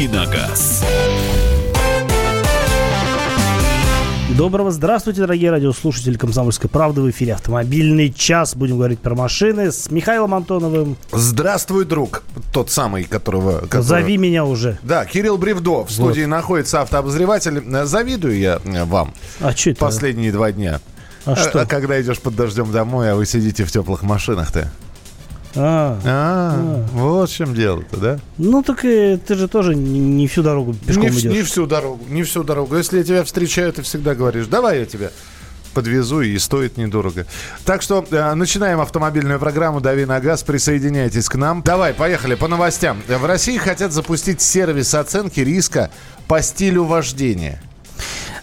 [0.00, 0.82] «Давиногаз».
[4.30, 7.02] Доброго здравствуйте, дорогие радиослушатели «Комсомольской правды».
[7.02, 8.56] В эфире «Автомобильный час».
[8.56, 10.96] Будем говорить про машины с Михаилом Антоновым.
[11.12, 12.22] Здравствуй, друг.
[12.50, 13.58] Тот самый, которого...
[13.58, 13.82] которого...
[13.82, 14.78] Зови меня уже.
[14.82, 15.84] Да, Кирилл Бревдо.
[15.84, 16.28] В студии вот.
[16.28, 17.62] находится автообозреватель.
[17.84, 19.12] Завидую я вам.
[19.40, 19.80] А что это?
[19.80, 20.80] Последние два дня.
[21.26, 21.66] А, а что?
[21.66, 24.72] Когда идешь под дождем домой, а вы сидите в теплых машинах-то.
[25.56, 28.18] А, а, а, вот в чем дело-то, да?
[28.38, 31.24] Ну, так и ты же тоже не всю дорогу пешком не, идешь.
[31.24, 32.76] Не всю дорогу, не всю дорогу.
[32.76, 35.10] Если тебя встречают, ты всегда говоришь, давай я тебя
[35.74, 37.26] подвезу и стоит недорого.
[37.64, 40.42] Так что э, начинаем автомобильную программу «Дави на газ».
[40.42, 41.62] Присоединяйтесь к нам.
[41.62, 43.02] Давай, поехали по новостям.
[43.06, 45.90] В России хотят запустить сервис оценки риска
[46.28, 47.62] по стилю вождения.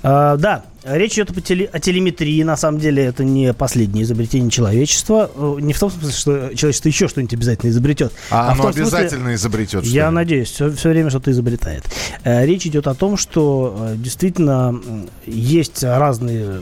[0.04, 0.64] А, да,
[0.96, 2.42] речь идет о, теле, о телеметрии.
[2.44, 5.30] На самом деле это не последнее изобретение человечества.
[5.36, 8.14] Э, не в том смысле, что человечество еще что-нибудь обязательно изобретет.
[8.30, 11.84] А, а оно обязательно смысле, изобретет Я надеюсь, все, все время что-то изобретает.
[12.24, 14.82] Э, речь идет о том, что э, действительно
[15.26, 16.62] есть разные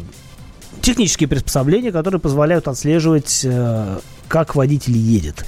[0.81, 3.45] технические приспособления, которые позволяют отслеживать
[4.27, 5.45] как водитель едет.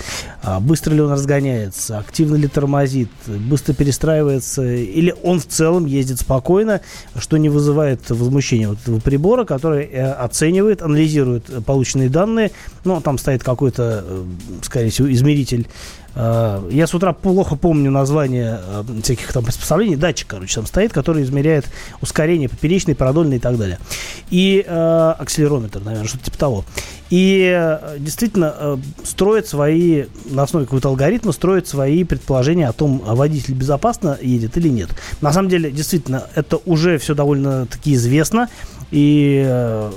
[0.47, 6.21] А, быстро ли он разгоняется, активно ли тормозит, быстро перестраивается, или он в целом ездит
[6.21, 6.79] спокойно,
[7.17, 12.51] что не вызывает возмущения вот этого прибора, который э, оценивает, анализирует полученные данные.
[12.85, 14.25] Ну, там стоит какой-то, э,
[14.61, 15.67] скорее всего, измеритель
[16.17, 19.95] я с утра плохо помню название э, всяких там приспособлений.
[19.95, 21.65] Датчик, короче, там стоит, который измеряет
[22.01, 23.77] ускорение поперечной, продольной и так далее.
[24.31, 26.65] И э, акселерометр, наверное, что-то типа того.
[27.09, 33.03] И э, действительно э, строит свои, на основе какого-то алгоритма, строит свои предположения о том,
[33.05, 34.89] а водитель безопасно едет или нет.
[35.21, 38.49] На самом деле, действительно, это уже все довольно-таки известно.
[38.91, 39.91] И э,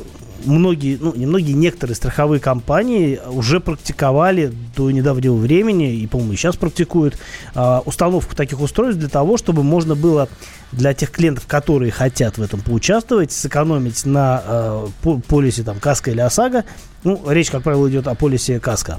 [0.44, 6.56] многие, ну, не многие, некоторые страховые компании уже практиковали до недавнего времени, и, по-моему, сейчас
[6.56, 7.18] практикуют,
[7.54, 10.28] э, установку таких устройств для того, чтобы можно было
[10.72, 14.86] для тех клиентов, которые хотят в этом поучаствовать, сэкономить на э,
[15.28, 16.64] полисе там Каска или ОСАГО,
[17.04, 18.98] ну, речь, как правило, идет о полисе Каска,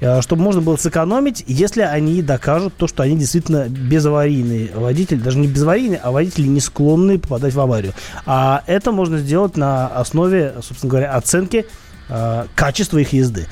[0.00, 5.38] э, чтобы можно было сэкономить, если они докажут то, что они действительно безаварийные водители, даже
[5.38, 7.94] не безаварийные, а водители не склонны попадать в аварию.
[8.26, 11.66] А это можно сделать на основе, собственно говоря, оценки
[12.08, 13.46] э, качества их езды.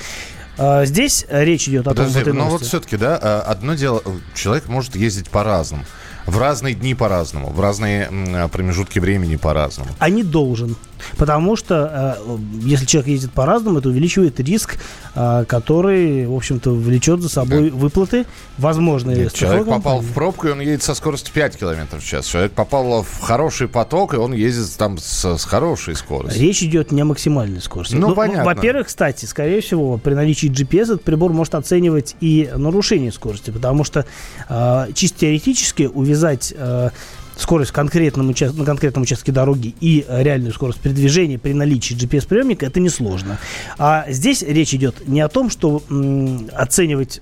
[0.59, 2.33] Э, здесь речь идет о Подожди, том, что...
[2.33, 4.03] Но вот все-таки, да, э, одно дело,
[4.35, 5.85] человек может ездить по-разному.
[6.27, 8.11] В разные дни по-разному, в разные
[8.53, 9.91] промежутки времени по-разному.
[10.01, 10.77] А не должен.
[11.17, 14.79] Потому что э, если человек ездит по-разному, это увеличивает риск,
[15.15, 17.77] э, который, в общем-то, влечет за собой да.
[17.77, 18.27] выплаты
[18.59, 19.17] возможные.
[19.17, 22.27] Нет, человек попал в пробку, и он едет со скоростью 5 км в час.
[22.27, 26.43] Человек попал в хороший поток, и он ездит там с, с хорошей скоростью.
[26.43, 27.95] Речь идет не о максимальной скорости.
[27.95, 28.45] Ну, ну понятно.
[28.45, 33.85] Во-первых, кстати, скорее всего, при наличии GPS этот прибор может оценивать и нарушение скорости, потому
[33.85, 34.07] что
[34.49, 36.91] э, чисто теоретически увязать э,
[37.37, 43.39] скорость конкретном на конкретном участке дороги и реальную скорость передвижения при наличии GPS-приемника, это несложно.
[43.79, 47.21] А здесь речь идет не о том, что м, оценивать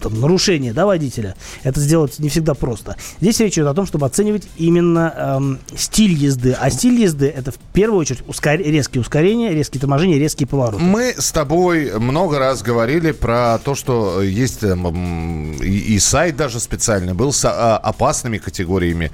[0.00, 2.96] там, нарушение да, водителя, это сделать не всегда просто.
[3.20, 6.56] Здесь речь идет о том, чтобы оценивать именно эм, стиль езды.
[6.58, 8.58] А стиль езды это в первую очередь ускор...
[8.58, 10.82] резкие ускорения, резкие торможения, резкие повороты.
[10.82, 16.60] Мы с тобой много раз говорили про то, что есть эм, и, и сайт даже
[16.60, 19.10] специальный был с а, опасными категориями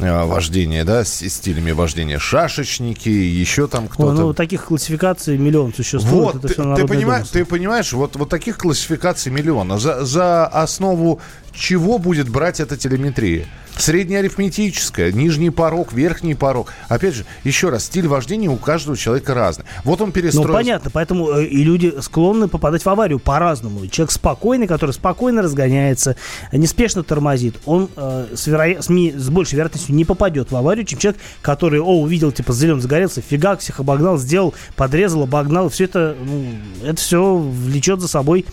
[0.00, 2.18] Э, вождения, да, с стилями вождения.
[2.18, 4.12] Шашечники, еще там кто-то.
[4.12, 6.34] ну, таких классификаций миллион существует.
[6.34, 9.70] Вот, ты, ты, понимаешь, ты понимаешь, вот, вот таких классификаций миллион.
[9.80, 11.20] За, за основу
[11.52, 13.46] чего будет брать эта телеметрия?
[13.76, 16.70] Среднеарифметическая, нижний порог, верхний порог.
[16.88, 19.64] Опять же, еще раз, стиль вождения у каждого человека разный.
[19.84, 20.48] Вот он перестроил...
[20.48, 23.86] Ну, понятно, поэтому э, и люди склонны попадать в аварию по-разному.
[23.86, 26.16] Человек спокойный, который спокойно разгоняется,
[26.52, 28.82] неспешно тормозит, он э, с, веро...
[28.82, 29.12] с, ми...
[29.12, 33.22] с большей вероятностью не попадет в аварию, чем человек, который, о, увидел, типа, зеленый загорелся,
[33.22, 35.70] фигак, всех обогнал, сделал, подрезал, обогнал.
[35.70, 36.44] Все это, ну,
[36.84, 38.44] это все влечет за собой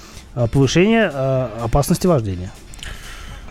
[0.45, 2.51] повышение э, опасности вождения.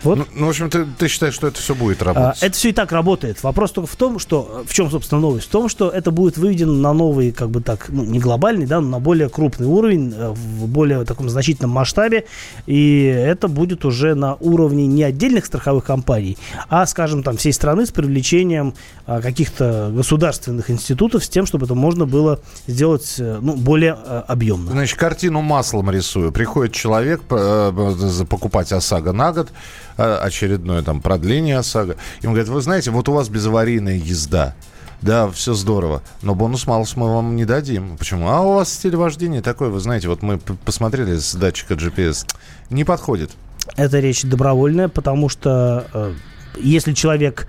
[0.03, 0.17] Вот.
[0.17, 2.41] Ну, ну, в общем, ты, ты считаешь, что это все будет работать?
[2.41, 3.41] А, это все и так работает.
[3.43, 4.63] Вопрос только в том, что...
[4.67, 5.47] В чем, собственно, новость?
[5.47, 8.79] В том, что это будет выведено на новый, как бы так, ну, не глобальный, да,
[8.81, 12.25] но на более крупный уровень, э, в более таком значительном масштабе.
[12.65, 16.37] И это будет уже на уровне не отдельных страховых компаний,
[16.69, 18.73] а, скажем, там, всей страны с привлечением
[19.05, 24.25] а, каких-то государственных институтов с тем, чтобы это можно было сделать, э, ну, более а,
[24.27, 24.71] объемно.
[24.71, 26.31] Значит, картину маслом рисую.
[26.31, 29.49] Приходит человек покупать ОСАГО на год,
[29.97, 31.97] очередное там продление ОСАГО.
[32.21, 34.55] Им говорят, вы знаете, вот у вас безаварийная езда.
[35.01, 37.97] Да, все здорово, но бонус малус мы вам не дадим.
[37.97, 38.29] Почему?
[38.29, 42.27] А у вас стиль вождения такой, вы знаете, вот мы посмотрели с датчика GPS,
[42.71, 43.31] не подходит.
[43.75, 46.13] Это речь добровольная, потому что э,
[46.59, 47.47] если человек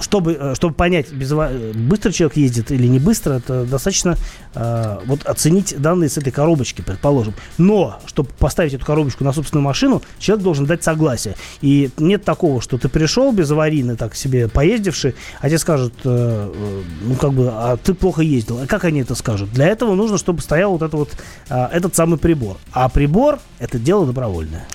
[0.00, 1.32] чтобы, э, чтобы понять, без,
[1.74, 4.16] быстро человек ездит или не быстро, это достаточно
[4.54, 7.34] э, вот оценить данные с этой коробочки, предположим.
[7.58, 11.36] Но, чтобы поставить эту коробочку на собственную машину, человек должен дать согласие.
[11.60, 16.50] И нет такого, что ты пришел без аварийно, так себе поездивший, а тебе скажут, э,
[16.54, 18.60] э, ну, как бы, а ты плохо ездил.
[18.60, 19.52] А как они это скажут?
[19.52, 21.10] Для этого нужно, чтобы стоял вот, это вот
[21.48, 22.56] э, этот самый прибор.
[22.72, 24.66] А прибор– это дело добровольное.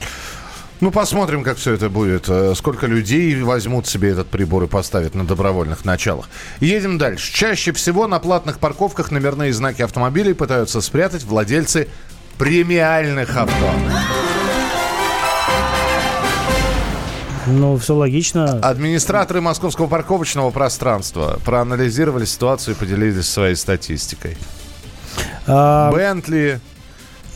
[0.82, 2.30] Ну, посмотрим, как все это будет.
[2.30, 6.30] Э, сколько людей возьмут себе этот прибор и поставят на добровольных началах.
[6.62, 7.34] Едем дальше.
[7.34, 11.90] Чаще всего на платных парковках номерные знаки автомобилей пытаются спрятать владельцы
[12.38, 13.72] премиальных авто.
[17.48, 18.60] Ну, все логично.
[18.60, 24.38] Администраторы московского парковочного пространства проанализировали ситуацию и поделились своей статистикой.
[25.48, 25.92] А...
[25.92, 26.62] Бентли,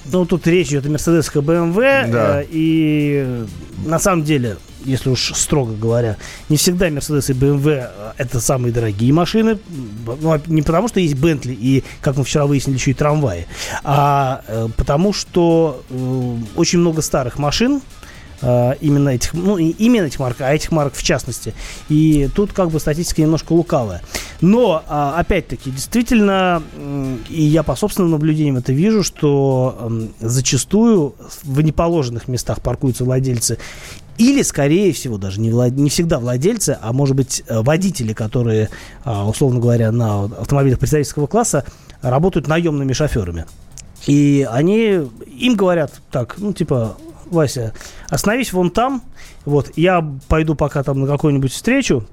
[0.06, 2.12] ну, тут речь идет о Mercedes и BMW.
[2.12, 2.42] Да.
[2.42, 3.46] Э, и
[3.86, 6.18] на самом деле, если уж строго говоря,
[6.50, 9.60] не всегда Mercedes и BMW э, это самые дорогие машины.
[10.06, 13.48] Ну, а не потому, что есть Bentley и, как мы вчера выяснили, еще и трамваи,
[13.84, 17.82] а э, потому, что э, очень много старых машин,
[18.44, 21.56] э, именно этих, ну, именно этих марок, а этих марок в частности.
[21.90, 24.02] И тут как бы статистика немножко лукавая.
[24.42, 26.62] Но, а, опять-таки, действительно,
[27.30, 33.58] и я по собственным наблюдениям это вижу, что зачастую в неположенных местах паркуются владельцы
[34.18, 35.72] или, скорее всего, даже не, влад...
[35.72, 38.70] не всегда владельцы, а может быть э, водители, которые,
[39.04, 41.66] а, условно говоря, на автомобилях представительского класса
[42.02, 43.46] работают наемными шоферами.
[44.06, 45.02] И они
[45.40, 46.98] им говорят так, ну, типа,
[47.34, 47.74] Вася,
[48.10, 49.02] остановись вон там,
[49.46, 52.06] вот, я пойду пока там на какую-нибудь встречу,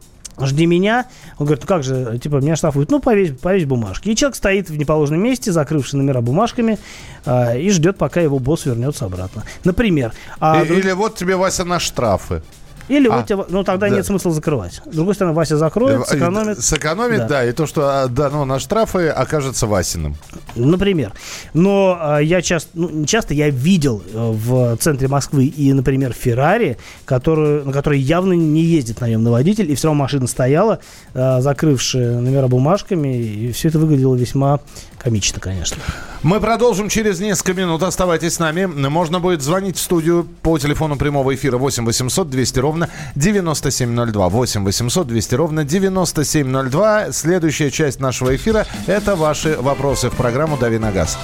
[0.47, 1.07] жди меня.
[1.39, 2.91] Он говорит, ну как же, типа, меня штрафуют.
[2.91, 4.09] Ну, повесь, повесь бумажки.
[4.09, 6.79] И человек стоит в неположенном месте, закрывший номера бумажками,
[7.25, 9.45] э, и ждет, пока его босс вернется обратно.
[9.65, 10.13] Например.
[10.39, 12.43] А, Или вот тебе, Вася, на штрафы.
[12.91, 13.95] Или а, вот тебя, ну тогда да.
[13.95, 14.83] нет смысла закрывать.
[14.85, 16.61] С другой стороны, Вася закроет, сэкономит.
[16.61, 17.29] Сэкономит, да.
[17.29, 20.17] да, и то, что дано ну, на штрафы, окажется Васиным.
[20.57, 21.13] Например.
[21.55, 26.79] Но а, я часто, ну, часто я видел э, в центре Москвы и, например, Феррари,
[27.05, 30.81] которую, на которой явно не ездит наемный водитель, и все равно машина стояла,
[31.15, 34.61] а, закрывшая номера бумажками, и все это выглядело весьма
[35.03, 35.83] комично, конечно.
[36.23, 37.83] Мы продолжим через несколько минут.
[37.83, 38.67] Оставайтесь с нами.
[38.67, 44.29] Можно будет звонить в студию по телефону прямого эфира 8 800 200 ровно 9702.
[44.29, 47.13] 8 800 200 ровно 9702.
[47.13, 51.19] Следующая часть нашего эфира– это ваши вопросы в программу «Дави на газ».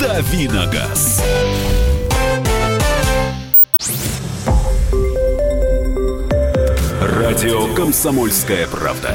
[0.00, 1.22] «Дави на газ».
[7.00, 9.14] Радио «Комсомольская правда».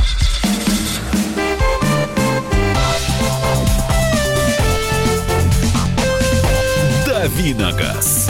[7.37, 8.29] «Давиногаз».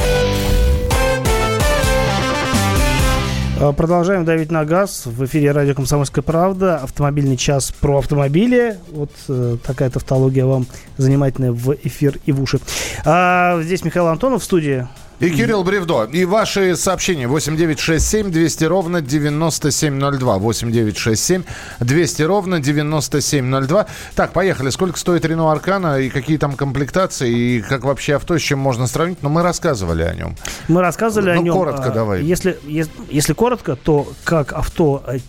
[3.60, 5.04] А, продолжаем давить на газ.
[5.06, 6.78] В эфире радио «Комсомольская правда».
[6.78, 8.78] Автомобильный час про автомобили.
[8.92, 10.66] Вот э, такая тавтология вам
[10.98, 12.60] занимательная в эфир и в уши.
[13.06, 14.88] А, здесь Михаил Антонов в студии.
[15.22, 16.06] И Кирилл Бревдо.
[16.06, 20.38] И ваши сообщения 8967 200 ровно 9702.
[20.40, 21.44] 8967
[21.80, 23.86] 200 ровно 9702.
[24.16, 24.72] Так, поехали.
[24.72, 28.88] Сколько стоит Рено Аркана и какие там комплектации, и как вообще авто, с чем можно
[28.88, 29.22] сравнить?
[29.22, 30.36] Но мы рассказывали о нем.
[30.68, 31.54] Мы рассказывали ну, о нем.
[31.54, 32.24] коротко а, давай.
[32.24, 35.20] Если, если, если коротко, то как авто э,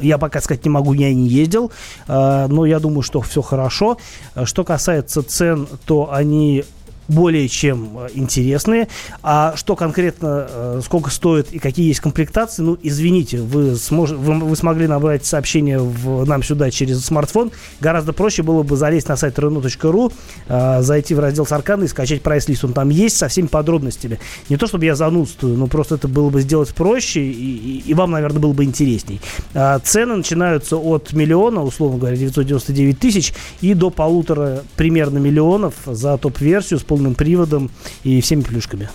[0.00, 1.70] я пока сказать не могу, я не ездил,
[2.08, 3.98] а, но я думаю, что все хорошо.
[4.44, 6.64] Что касается цен, то они
[7.08, 8.88] более чем э, интересные.
[9.22, 14.10] А что конкретно, э, сколько стоит и какие есть комплектации, ну, извините, вы, смож...
[14.10, 17.52] вы, вы смогли набрать сообщение в, нам сюда через смартфон.
[17.80, 20.12] Гораздо проще было бы залезть на сайт renault.ru,
[20.48, 22.64] э, зайти в раздел Саркана и скачать прайс-лист.
[22.64, 24.18] Он там есть со всеми подробностями.
[24.48, 27.94] Не то, чтобы я занудствую, но просто это было бы сделать проще, и, и, и
[27.94, 29.20] вам, наверное, было бы интересней.
[29.54, 36.16] А цены начинаются от миллиона, условно говоря, 999 тысяч, и до полутора примерно миллионов за
[36.18, 37.70] топ-версию с полным приводом
[38.04, 38.88] и всеми плюшками.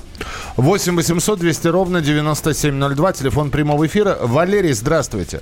[0.56, 4.15] 8 800 200 ровно 9702, телефон прямого эфира.
[4.22, 5.41] Валерий, здравствуйте.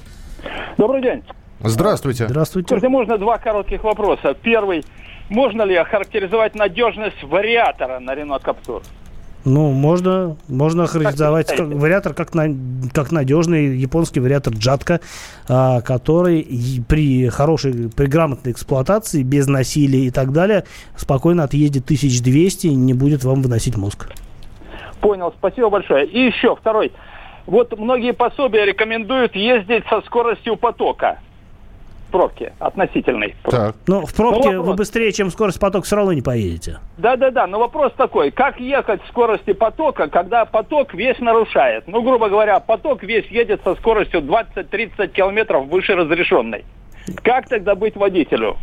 [0.77, 1.23] Добрый день.
[1.59, 2.27] Здравствуйте.
[2.27, 2.73] Здравствуйте.
[2.73, 4.35] Если можно, два коротких вопроса.
[4.41, 4.83] Первый.
[5.29, 8.81] Можно ли охарактеризовать надежность вариатора на Renault Captur?
[9.47, 12.47] Ну, можно, можно характеризовать как, вариатор как, на,
[12.93, 14.99] как надежный японский вариатор Джатка,
[15.47, 16.45] а, который
[16.89, 20.65] при хорошей, при грамотной эксплуатации, без насилия и так далее,
[20.97, 24.09] спокойно отъедет 1200 и не будет вам выносить мозг.
[24.99, 26.05] Понял, спасибо большое.
[26.07, 26.91] И еще второй.
[27.45, 31.19] Вот многие пособия рекомендуют ездить со скоростью потока
[32.07, 33.35] пробки относительной.
[33.43, 33.75] Так.
[33.87, 36.79] Ну, в пробке ну, вы быстрее, чем скорость потока, все равно не поедете.
[36.97, 41.87] Да-да-да, но вопрос такой, как ехать в скорости потока, когда поток весь нарушает?
[41.87, 46.65] Ну, грубо говоря, поток весь едет со скоростью 20-30 километров выше разрешенной.
[47.23, 48.57] Как тогда быть водителю?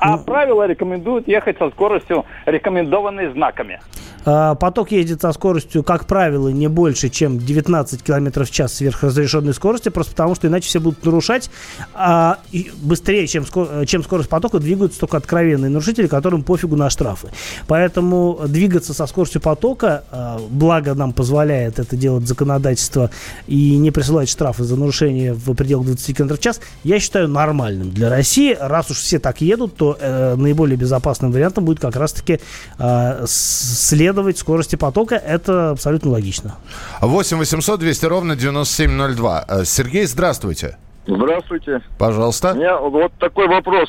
[0.00, 3.80] А ну, правила рекомендуют ехать со скоростью, рекомендованной знаками.
[4.24, 9.54] А, поток ездит со скоростью, как правило, не больше, чем 19 км в час сверхразрешенной
[9.54, 11.50] скорости, просто потому что иначе все будут нарушать.
[11.94, 12.38] А,
[12.82, 13.44] быстрее, чем,
[13.86, 17.28] чем скорость потока, двигаются только откровенные нарушители, которым пофигу на штрафы.
[17.66, 23.10] Поэтому двигаться со скоростью потока, а, благо нам позволяет это делать законодательство
[23.46, 27.90] и не присылать штрафы за нарушение в пределах 20 км в час, я считаю нормальным
[27.90, 28.56] для России.
[28.58, 32.40] Раз уж все так едут, то э, наиболее безопасным вариантом будет как раз-таки
[32.78, 35.14] э, след следовать скорости потока.
[35.14, 36.56] Это абсолютно логично.
[37.00, 39.44] 8 800 200 ровно 9702.
[39.48, 40.76] Э, Сергей, здравствуйте.
[41.06, 41.80] Здравствуйте.
[41.98, 42.52] Пожалуйста.
[42.52, 43.88] У меня вот такой вопрос.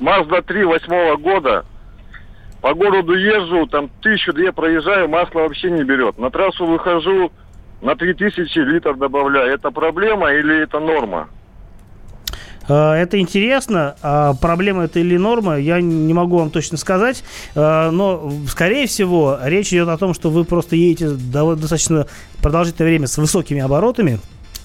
[0.00, 1.64] Мазда 3 восьмого года.
[2.60, 6.16] По городу езжу, там тысячу две проезжаю, масло вообще не берет.
[6.18, 7.32] На трассу выхожу,
[7.80, 9.52] на 3000 литров добавляю.
[9.52, 11.28] Это проблема или это норма?
[12.68, 13.96] Э, это интересно.
[14.02, 17.22] А проблема это или норма, я не могу вам точно сказать.
[17.54, 22.06] Э, но, скорее всего, речь идет о том, что вы просто едете достаточно
[22.40, 24.20] продолжительное время с высокими оборотами.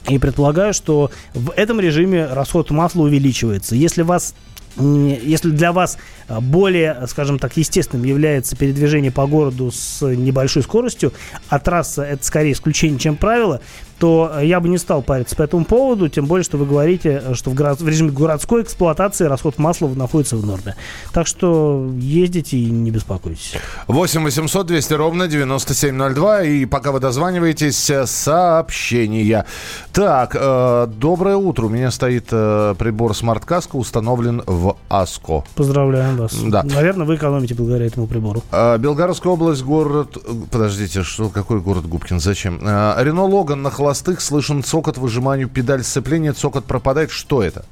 [0.10, 3.76] И предполагаю, что в этом режиме расход масла увеличивается.
[3.76, 4.34] Если вас
[4.80, 11.14] если для вас а, более, скажем так, естественным является передвижение по городу с небольшой скоростью,
[11.50, 13.62] а трасса это скорее исключение, чем правило,
[14.00, 17.50] то я бы не стал париться по этому поводу, тем более, что вы говорите, что
[17.50, 20.76] в, город, в режиме городской эксплуатации расход масла находится в норме.
[21.14, 23.56] Так что ездите и не беспокойтесь.
[23.88, 26.44] 8 800 200 ровно 9702.
[26.44, 29.46] И пока вы дозваниваетесь, сообщения.
[29.94, 31.66] Так, э, доброе утро.
[31.66, 35.44] У меня стоит э, прибор смарт-каска, установлен в АСКО.
[35.56, 36.34] Поздравляем вас.
[36.34, 36.64] Да.
[36.64, 38.44] Наверное, вы экономите благодаря этому прибору.
[38.52, 40.18] Э, Белгородская область, город...
[40.52, 42.20] Подождите, что, какой город Губкин?
[42.20, 42.60] Зачем?
[42.62, 47.10] Э, Рено Логан на холостых слышен цокот выжиманию педаль сцепления, цокот пропадает.
[47.10, 47.64] Что это?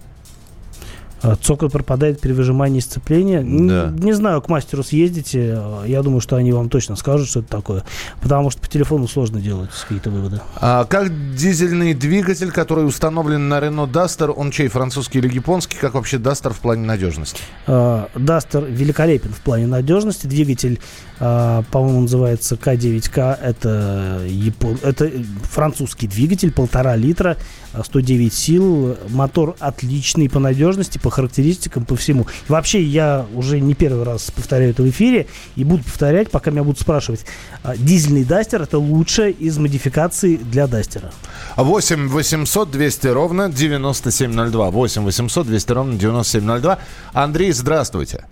[1.26, 3.40] А, цокот пропадает при выжимании сцепления.
[3.40, 3.92] Да.
[3.92, 5.60] Не, не знаю, к мастеру съездите.
[5.86, 7.84] Я думаю, что они вам точно скажут, что это такое.
[8.22, 10.42] Потому что по телефону сложно делать какие-то выводы.
[10.58, 15.78] А как дизельный двигатель, который установлен на Renault Duster, он чей, французский или японский?
[15.78, 17.42] Как вообще Duster в плане надежности?
[17.66, 20.28] А, Duster великолепен в плане надежности.
[20.28, 20.80] Двигатель,
[21.20, 23.40] а, по-моему, называется К9К.
[23.42, 24.78] Это, япон...
[24.84, 25.12] это
[25.44, 27.38] французский двигатель, полтора литра,
[27.84, 28.98] 109 сил.
[29.10, 32.26] Мотор отличный по надежности, по характеристикам, по всему.
[32.48, 36.64] вообще, я уже не первый раз повторяю это в эфире и буду повторять, пока меня
[36.64, 37.26] будут спрашивать.
[37.64, 41.12] А, дизельный Дастер это лучшая из модификаций для Дастера.
[41.58, 44.72] 8 800 200 ровно 9702.
[44.72, 46.80] 8 800 200 ровно 9702.
[47.14, 48.26] Андрей, здравствуйте.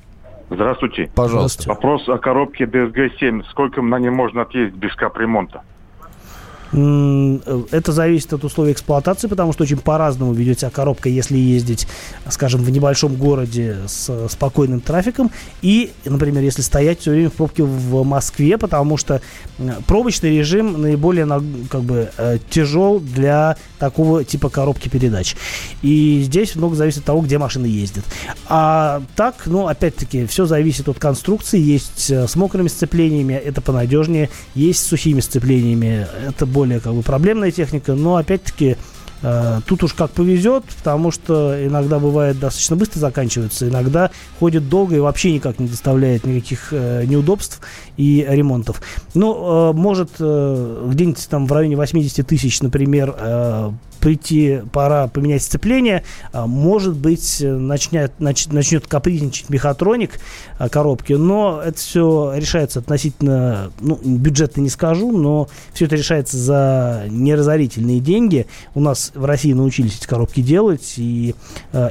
[0.50, 1.10] Здравствуйте.
[1.16, 1.68] Пожалуйста.
[1.68, 3.44] Вопрос о коробке DSG-7.
[3.50, 5.64] Сколько на ней можно отъездить без капремонта?
[6.74, 11.88] Это зависит от условий эксплуатации, потому что очень по-разному ведет себя коробка, если ездить,
[12.30, 15.30] скажем, в небольшом городе с спокойным трафиком.
[15.62, 19.22] И, например, если стоять все время в пробке в Москве, потому что
[19.86, 21.28] пробочный режим наиболее
[21.70, 25.36] как бы э, тяжел для такого типа коробки передач.
[25.82, 28.06] И здесь много зависит от того, где машина ездит.
[28.48, 31.60] А так, ну, опять-таки, все зависит от конструкции.
[31.60, 34.30] Есть э, с мокрыми сцеплениями, это понадежнее.
[34.56, 38.78] Есть с сухими сцеплениями, это более как бы проблемная техника, но опять-таки
[39.22, 44.96] э, Тут уж как повезет, потому что иногда бывает достаточно быстро заканчивается, иногда ходит долго
[44.96, 47.60] и вообще никак не доставляет никаких э, неудобств
[47.98, 48.82] и ремонтов.
[49.14, 55.44] Ну, э, может, э, где-нибудь там в районе 80 тысяч, например, э, прийти, пора поменять
[55.44, 60.20] сцепление, может быть, начнет, нач, начнет капризничать мехатроник
[60.70, 67.06] коробки, но это все решается относительно, ну, бюджета не скажу, но все это решается за
[67.10, 68.46] неразорительные деньги.
[68.76, 71.34] У нас в России научились эти коробки делать, и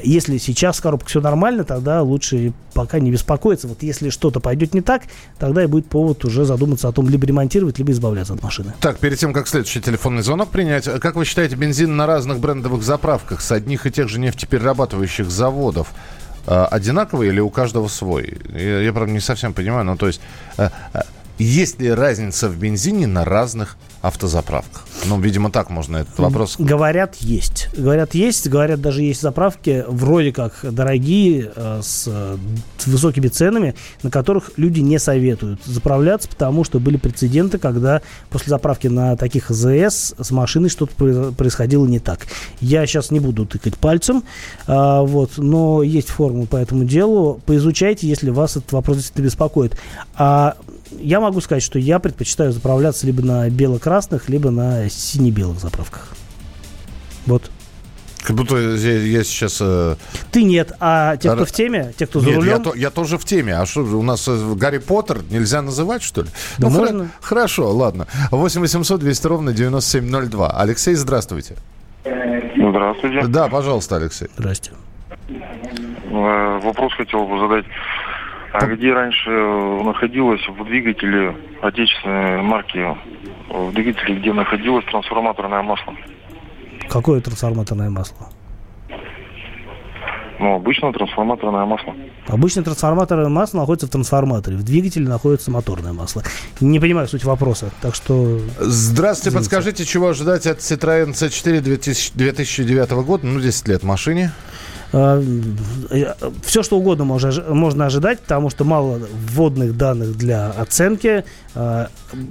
[0.04, 3.68] если сейчас с коробкой все нормально, тогда лучше пока не беспокоиться.
[3.68, 5.04] Вот если что-то пойдет не так,
[5.38, 8.72] тогда и будет повод уже задуматься о том, либо ремонтировать, либо избавляться от машины.
[8.80, 12.82] Так, перед тем, как следующий телефонный звонок принять, как вы считаете, бензин на разных брендовых
[12.82, 15.92] заправках с одних и тех же нефтеперерабатывающих заводов
[16.46, 18.38] э, одинаковый или у каждого свой?
[18.54, 20.22] Я, я правда, не совсем понимаю, но то есть...
[21.38, 24.86] Э, э, есть ли разница в бензине на разных автозаправках?
[25.06, 26.56] Ну, видимо, так можно этот вопрос...
[26.58, 27.68] Говорят, есть.
[27.76, 28.48] Говорят, есть.
[28.48, 32.36] Говорят, даже есть заправки вроде как дорогие, э, с, э,
[32.78, 38.50] с высокими ценами, на которых люди не советуют заправляться, потому что были прецеденты, когда после
[38.50, 42.26] заправки на таких АЗС с машиной что-то происходило не так.
[42.60, 44.24] Я сейчас не буду тыкать пальцем,
[44.66, 47.40] а, вот, но есть формы по этому делу.
[47.46, 49.76] Поизучайте, если вас этот вопрос действительно беспокоит.
[50.14, 50.56] А
[51.00, 56.14] я могу сказать, что я предпочитаю заправляться либо на бело-красных, либо на сине-белых заправках.
[57.26, 57.50] Вот.
[58.22, 59.58] Как будто я, я сейчас...
[59.60, 59.96] Э...
[60.30, 62.52] Ты нет, а те, кто в теме, те, кто за нет, рулем...
[62.52, 63.56] Я, то, я тоже в теме.
[63.56, 66.28] А что, у нас э, Гарри Поттер нельзя называть, что ли?
[66.58, 67.02] Да ну, можно.
[67.02, 68.06] Хра- хорошо, ладно.
[68.30, 70.50] 8 800 200 ровно 9702.
[70.56, 71.56] Алексей, здравствуйте.
[72.04, 73.26] Здравствуйте.
[73.26, 74.28] Да, пожалуйста, Алексей.
[74.36, 74.70] Здрасте.
[75.28, 77.64] Э, Вопрос хотел бы задать.
[78.52, 82.78] А где раньше э, находилось в двигателе отечественной марки,
[83.48, 85.94] в двигателе, где находилось трансформаторное масло?
[86.90, 88.28] Какое трансформаторное масло?
[90.38, 91.94] Ну, обычно трансформаторное масло.
[92.26, 94.56] Обычно трансформаторное масло находится в трансформаторе.
[94.56, 96.22] В двигателе находится моторное масло.
[96.60, 98.40] Не понимаю суть вопроса, так что...
[98.58, 99.50] Здравствуйте, Извините.
[99.50, 103.26] подскажите, чего ожидать от Citroёn C4 2000 2009 года?
[103.26, 104.32] Ну, 10 лет машине.
[104.92, 111.24] Все, что угодно можно, ожи- можно ожидать, потому что мало вводных данных для оценки.
[111.54, 111.86] Э,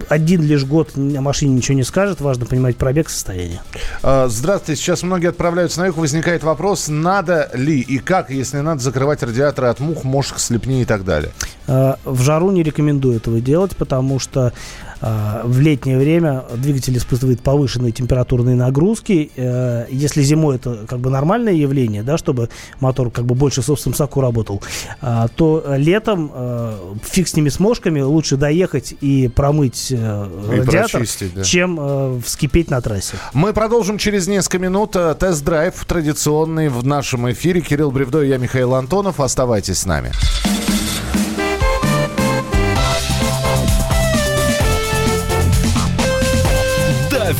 [0.09, 2.21] Один лишь год о машине ничего не скажет.
[2.21, 3.61] Важно понимать пробег состояния.
[4.03, 5.97] А, Здравствуйте, сейчас многие отправляются на юг.
[5.97, 10.85] Возникает вопрос, надо ли и как, если надо, закрывать радиаторы от мух, мошек, слепней и
[10.85, 11.31] так далее.
[11.67, 14.53] В жару не рекомендую этого делать, потому что
[15.01, 19.31] в летнее время двигатель испытывает повышенные температурные нагрузки.
[19.35, 23.95] Э, Если зимой это как бы нормальное явление, да, чтобы мотор как бы больше собственным
[23.95, 24.61] соку работал,
[25.01, 29.95] а, то летом э, фиг с ними с мошками, лучше доехать и промыть э,
[30.53, 31.03] И радиатор,
[31.35, 31.43] да.
[31.43, 33.15] чем э, вскипеть на трассе.
[33.33, 34.95] Мы продолжим через несколько минут.
[34.95, 37.61] Э, Тест-драйв традиционный в нашем эфире.
[37.61, 39.19] Кирилл Бревдо и я, Михаил Антонов.
[39.19, 40.11] Оставайтесь с нами.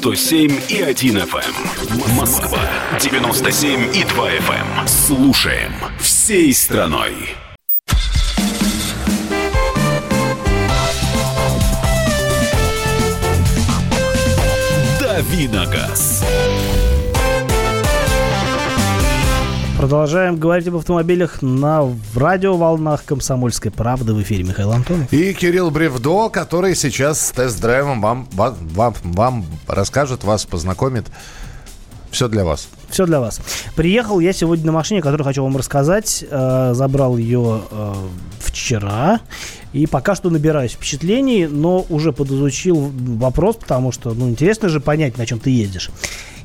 [0.00, 2.16] 107 и 1 FM.
[2.16, 2.58] Москва
[2.98, 4.88] 97 и 2 FM.
[4.88, 7.12] Слушаем всей страной.
[14.98, 16.24] Давиногаз.
[19.80, 25.10] Продолжаем говорить об автомобилях на радиоволнах «Комсомольской правды» в эфире Михаил Антонов.
[25.10, 31.06] И Кирилл Бревдо, который сейчас с тест-драйвом вам, вам, вам, вам расскажет, вас познакомит.
[32.10, 32.68] Все для вас.
[32.90, 33.40] Все для вас.
[33.76, 36.24] Приехал я сегодня на машине, которую хочу вам рассказать.
[36.28, 37.94] Э, забрал ее э,
[38.40, 39.20] вчера.
[39.72, 45.16] И пока что набираюсь впечатлений, но уже подизучил вопрос, потому что, ну, интересно же понять,
[45.18, 45.90] на чем ты ездишь.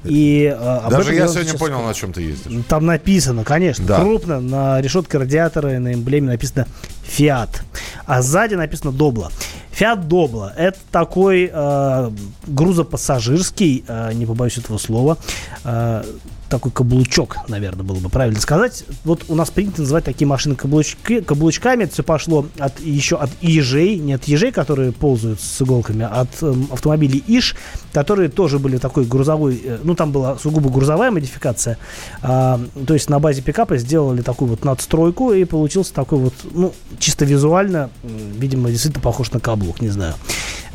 [0.04, 2.63] И, э, Даже я сегодня сейчас понял, на чем ты ездишь.
[2.67, 3.99] Там написано, конечно, Да.
[4.01, 6.67] крупно, на решетке радиатора и на эмблеме написано
[7.04, 7.63] «Фиат»,
[8.06, 9.32] а сзади написано «Добла».
[9.75, 12.11] «Фиат Добла»— это такой э,
[12.47, 15.17] грузопассажирский, э, не побоюсь этого слова,
[15.65, 16.03] э,
[16.49, 18.84] такой каблучок, наверное, было бы правильно сказать.
[19.03, 21.84] Вот у нас принято называть такие машины каблучки, каблучками.
[21.84, 26.21] Это все пошло от, еще от ежей, не от ежей, которые ползают с иголками, а
[26.21, 27.55] от эм, автомобилей ИШ,
[27.93, 31.77] которые тоже были такой грузовой, э, ну там была сугубо грузовая модификация.
[32.21, 36.73] А, то есть на базе пикапа сделали такую вот надстройку и получился такой вот, ну,
[36.99, 40.13] чисто визуально, м, видимо, действительно похож на каблук, не знаю.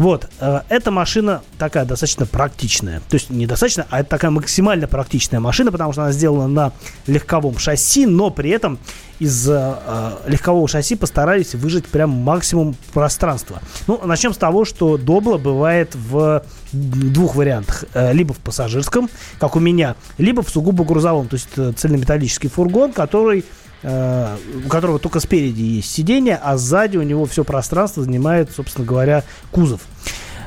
[0.00, 3.00] Вот, э, эта машина такая достаточно практичная.
[3.10, 6.72] То есть не достаточно, а это такая максимально практичная машина, потому что она сделана на
[7.06, 8.78] легковом шасси, но при этом
[9.20, 13.60] из э, э, легкового шасси постарались выжать прям максимум пространства.
[13.86, 16.42] Ну, начнем с того, что Добла бывает в
[16.72, 17.84] двух вариантах.
[17.94, 22.48] Э, Либо в пассажирском, как у меня, либо в сугубо грузовом, то есть э, цельнометаллический
[22.48, 23.44] фургон, который
[23.82, 28.86] э, у которого только спереди есть сиденье, а сзади у него все пространство занимает, собственно
[28.86, 29.82] говоря, кузов.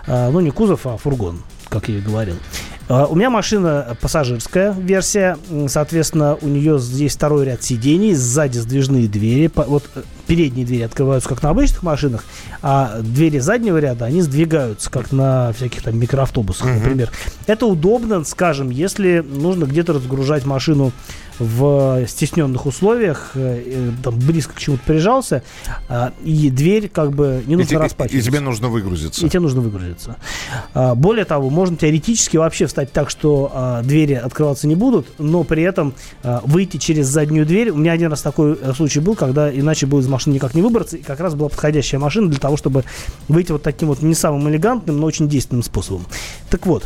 [0.05, 2.35] Ну, не кузов, а фургон, как я и говорил.
[2.89, 9.49] У меня машина пассажирская версия, соответственно, у нее здесь второй ряд сидений, сзади сдвижные двери.
[9.55, 10.01] Вот э,
[10.33, 12.25] передние двери открываются, как на обычных машинах,
[12.63, 17.11] а двери заднего ряда, они сдвигаются, как на всяких там микроавтобусах, например.
[17.45, 20.91] Это удобно, скажем, если нужно где-то разгружать машину
[21.39, 25.43] в стесненных условиях, э, там, близко к чему-то прижался,
[25.89, 28.21] э, и дверь как бы не нужно распахивать.
[28.21, 29.25] и тебе нужно выгрузиться.
[29.25, 30.17] И тебе нужно выгрузиться.
[30.73, 35.43] А, Более того, можно теоретически вообще встать так, что а, двери открываться не будут, но
[35.43, 35.93] при этом
[36.23, 37.71] а, выйти через заднюю дверь.
[37.71, 40.61] У меня один раз такой э, случай был, когда иначе было из машины никак не
[40.61, 42.83] выбраться, и как раз была подходящая машина для того, чтобы
[43.27, 46.05] выйти вот таким вот не самым элегантным, но очень действенным способом.
[46.49, 46.85] Так вот,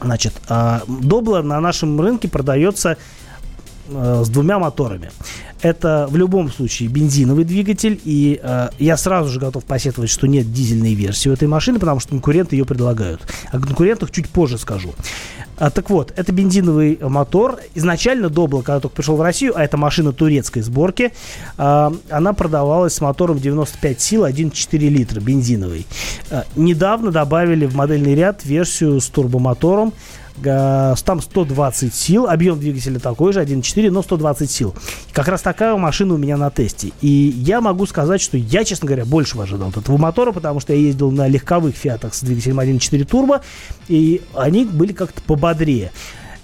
[0.00, 2.96] значит, а, Добла на нашем рынке продается
[3.88, 5.10] э, с двумя моторами.
[5.62, 10.52] Это в любом случае бензиновый двигатель, и э, я сразу же готов посетовать, что нет
[10.52, 13.22] дизельной версии у этой машины, потому что конкуренты ее предлагают.
[13.52, 14.94] О конкурентах чуть позже скажу.
[15.58, 17.58] А, так вот, это бензиновый мотор.
[17.74, 21.12] Изначально Добла, когда только пришел в Россию, а это машина турецкой сборки,
[21.56, 25.86] а, она продавалась с мотором 95 сил, 1,4 литра, бензиновый.
[26.30, 29.94] А, недавно добавили в модельный ряд версию с турбомотором,
[30.42, 34.74] там 120 сил, объем двигателя такой же, 1.4, но 120 сил.
[35.12, 36.92] Как раз такая машина у меня на тесте.
[37.00, 40.72] И я могу сказать, что я, честно говоря, больше ожидал от этого мотора, потому что
[40.72, 43.42] я ездил на легковых фиатах с двигателем 1.4 турбо,
[43.88, 45.92] и они были как-то пободрее.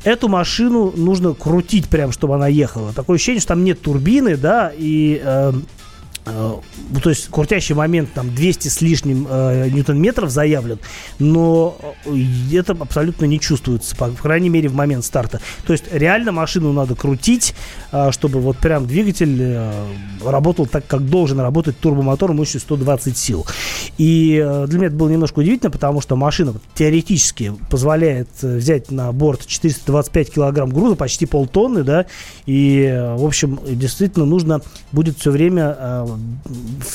[0.04, 2.92] Эту машину нужно крутить прям, чтобы она ехала.
[2.92, 5.52] Такое ощущение, что там нет турбины, да, и э,
[6.24, 10.78] ну, то есть крутящий момент там 200 с лишним э, ньютон-метров заявлен,
[11.18, 12.16] но э,
[12.52, 15.40] это абсолютно не чувствуется, по, по крайней мере, в момент старта.
[15.66, 17.54] То есть реально машину надо крутить,
[17.90, 19.72] э, чтобы вот прям двигатель э,
[20.24, 23.46] работал так, как должен работать турбомотор мощностью 120 сил.
[23.98, 28.90] И э, для меня это было немножко удивительно, потому что машина теоретически позволяет э, взять
[28.90, 32.06] на борт 425 килограмм груза, почти полтонны, да,
[32.46, 34.60] и, э, в общем, действительно нужно
[34.92, 36.11] будет все время э,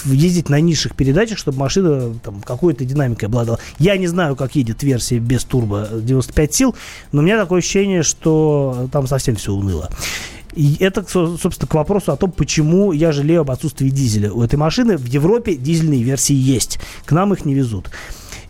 [0.06, 3.60] ездить на низших передачах, чтобы машина там какой-то динамикой обладала.
[3.80, 6.76] Я не знаю, как едет версия без турбо 95 сил,
[7.12, 9.90] но у меня такое ощущение, что там совсем все уныло.
[10.54, 14.32] И это, со- собственно, к вопросу о том, почему я жалею об отсутствии дизеля.
[14.32, 16.80] У этой машины в Европе дизельные версии есть.
[17.06, 17.92] К нам их не везут.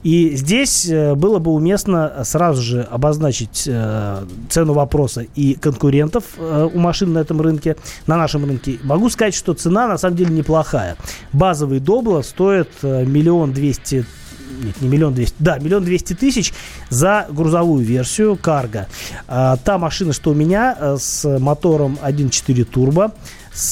[0.08, 6.70] И здесь э, было бы уместно сразу же обозначить э, цену вопроса и конкурентов э,
[6.74, 8.80] у машин на этом рынке, на нашем рынке.
[8.84, 10.96] Могу сказать, что цена на самом деле неплохая.
[11.34, 14.06] Базовый Добла стоит миллион двести
[14.64, 16.54] нет, не миллион двести, да, миллион двести тысяч
[16.90, 18.88] за грузовую версию Карго.
[19.28, 23.12] А, та машина, что у меня, с мотором 1.4 турбо,
[23.58, 23.72] с,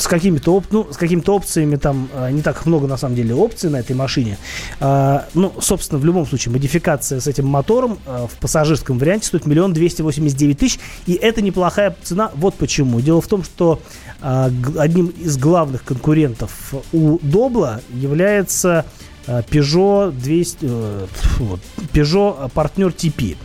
[0.00, 3.36] с какими-то оп- ну, с какими-то опциями, там э, не так много на самом деле
[3.36, 4.36] опций на этой машине.
[4.80, 9.46] А, ну, собственно, в любом случае, модификация с этим мотором э, в пассажирском варианте стоит
[9.46, 12.32] миллион двести восемьдесят девять тысяч, и это неплохая цена.
[12.34, 13.00] Вот почему.
[13.00, 13.80] Дело в том, что
[14.20, 18.86] а, одним из главных конкурентов у Добла является
[19.28, 21.06] а, Peugeot 200, э,
[21.92, 23.36] Peugeot партнер TP.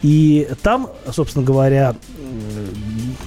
[0.00, 1.96] И там, собственно говоря,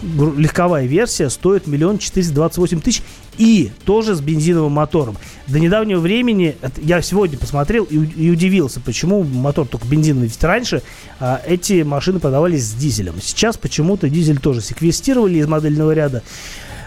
[0.03, 3.01] легковая версия стоит миллион четыреста двадцать восемь тысяч
[3.37, 5.15] и тоже с бензиновым мотором.
[5.47, 10.27] До недавнего времени, я сегодня посмотрел и, и удивился, почему мотор только бензиновый.
[10.27, 10.81] Ведь раньше
[11.19, 13.15] а, эти машины продавались с дизелем.
[13.21, 16.23] Сейчас почему-то дизель тоже секвестировали из модельного ряда.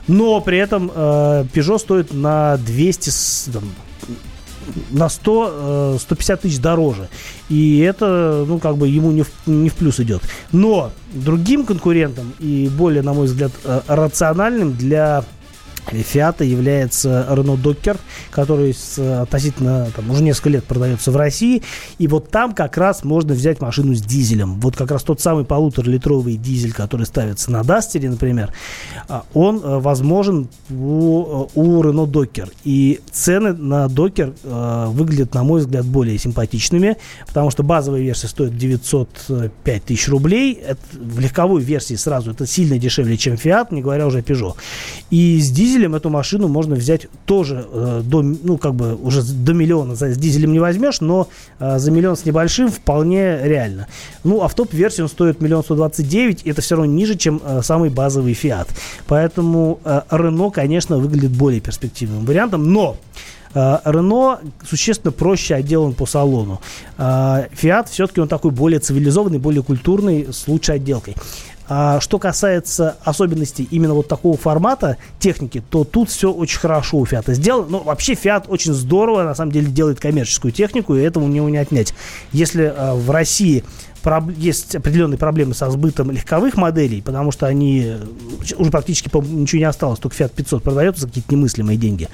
[0.08, 3.62] Но при этом э, Peugeot стоит на 200, с- там,
[4.90, 7.09] на 100, э, 150 тысяч дороже.
[7.48, 10.22] И это, ну, как бы ему не в, не в плюс идет.
[10.52, 15.24] Но другим конкурентом и более, на мой взгляд, э, рациональным для
[15.92, 17.98] Фиата является Renault Docker,
[18.31, 21.62] который с, относительно там, уже несколько лет продается в России.
[21.98, 24.61] И вот там как раз можно взять машину с дизелем.
[24.61, 28.53] Вот как раз тот самый полуторалитровый дизель, который ставится на Дастере, например,
[29.09, 32.53] а, он э, возможен у, э, у Renault Docker.
[32.64, 38.29] И цены на Docker э, выглядят, на мой взгляд, более симпатичными, потому что базовая версия
[38.29, 40.55] стоит 905 тысяч рублей.
[40.55, 44.55] Это, в легковой версии сразу это сильно дешевле, чем Fiat, не говоря уже о Peugeot.
[45.11, 49.52] И с дизелем эту машину можно взять тоже э, до, ну, как бы уже до
[49.52, 49.94] миллиона.
[49.94, 53.86] За, с дизелем не возьмешь, но э, за миллион с небольшим вполне реально.
[54.24, 57.40] Ну, а в топ-версии он стоит миллион сто двадцать девять, это все равно ниже, чем
[57.44, 58.68] э, самый базовый Fiat.
[59.06, 62.96] Поэтому э, Renault, конечно, выглядит более перспективным вариантом, но
[63.54, 66.60] э, Рено существенно проще отделан по салону.
[66.98, 71.14] Э, Fiat все-таки он такой более цивилизованный, более культурный, с лучшей отделкой.
[71.72, 77.06] А что касается особенностей именно вот такого формата техники, то тут все очень хорошо у
[77.06, 77.68] Фиата сделано.
[77.68, 81.48] Ну, вообще Фиат очень здорово, на самом деле, делает коммерческую технику, и этого у него
[81.48, 81.94] не отнять.
[82.33, 83.62] Если э, в России
[84.36, 87.98] есть определенные проблемы со сбытом легковых моделей, потому что они э,
[88.56, 92.08] уже практически ничего не осталось, только Fiat 500 продается за какие-то немыслимые деньги,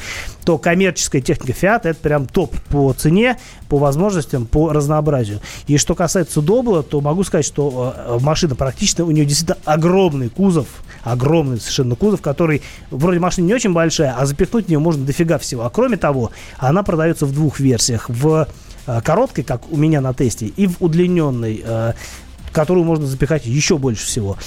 [0.44, 5.40] то коммерческая техника Fiat это прям топ по цене, по возможностям, по разнообразию.
[5.66, 10.28] И что касается Добла, то могу сказать, что э, машина практично, у нее действительно огромный
[10.28, 10.66] кузов,
[11.02, 15.38] огромный совершенно кузов, который вроде машина не очень большая, а запихнуть в нее можно дофига
[15.38, 15.64] всего.
[15.64, 18.08] А кроме того, она продается в двух версиях.
[18.08, 18.46] В э,
[18.86, 21.92] короткой, как у меня на тесте, и в удлиненной, э,
[22.52, 24.38] которую можно запихать еще больше всего.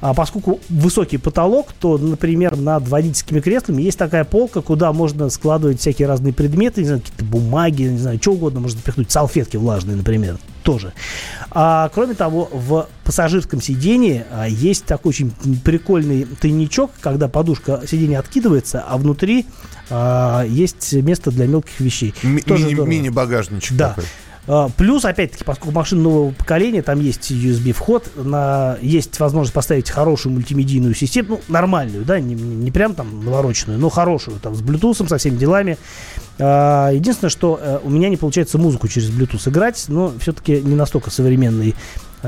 [0.00, 5.80] А поскольку высокий потолок, то, например, над водительскими креслами есть такая полка, куда можно складывать
[5.80, 9.96] всякие разные предметы, не знаю, какие-то бумаги, не знаю, что угодно можно запихнуть, салфетки влажные,
[9.96, 10.92] например, тоже.
[11.52, 15.30] А, кроме того, в пассажирском сидении а, есть такой очень
[15.64, 19.46] прикольный тайничок, когда подушка сиденья откидывается, а внутри
[19.88, 22.12] а, есть место для мелких вещей.
[22.24, 22.84] Ми- мини-.
[22.86, 23.90] Мини-багажничек Да.
[23.90, 24.04] такой.
[24.48, 30.32] А, Плюс, опять-таки, поскольку машина нового поколения, там есть USB-вход, на, есть возможность поставить хорошую
[30.34, 35.08] мультимедийную систему, ну, нормальную, да, не, не прям там навороченную, но хорошую, там, с Bluetooth,
[35.08, 35.78] со всеми делами.
[36.38, 40.74] А, Единственное, что э, у меня не получается музыку через Bluetooth играть, но все-таки не
[40.74, 41.74] настолько современный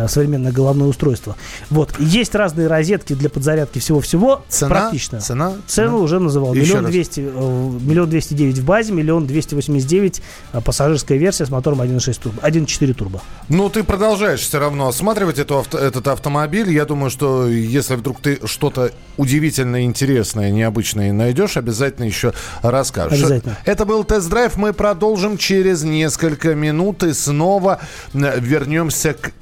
[0.08, 1.36] современное головное устройство.
[1.70, 1.98] Вот.
[1.98, 4.42] Есть разные розетки для подзарядки всего-всего.
[4.48, 4.68] Цена?
[4.68, 5.20] Практично.
[5.20, 5.52] Цена?
[5.66, 6.54] Цену уже называл.
[6.54, 10.22] Миллион двести, э, миллион двести девять в базе, миллион двести восемьдесят девять
[10.52, 13.22] э, пассажирская версия с мотором 1.6 турбо, 1.4 турбо.
[13.48, 16.70] Ну, ты продолжаешь все равно осматривать эту авто- этот автомобиль.
[16.72, 23.18] Я думаю, что если вдруг ты что-то удивительное, интересное, необычное найдешь, обязательно еще расскажешь.
[23.18, 23.58] Обязательно.
[23.64, 24.56] Это был тест-драйв.
[24.56, 27.80] Мы продолжим через несколько минут и снова
[28.14, 29.32] э, вернемся к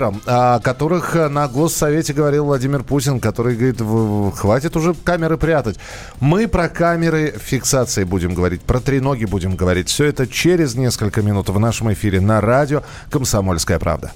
[0.00, 5.76] камерам, о которых на Госсовете говорил Владимир Путин, который говорит, «В- хватит уже камеры прятать.
[6.20, 9.88] Мы про камеры фиксации будем говорить, про треноги будем говорить.
[9.88, 14.12] Все это через несколько минут в нашем эфире на радио «Комсомольская правда».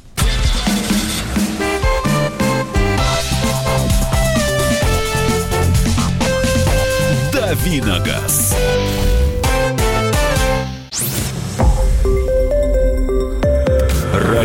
[7.33, 8.55] Давиногаз.